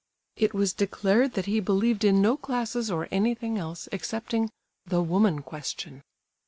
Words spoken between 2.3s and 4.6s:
classes or anything else, excepting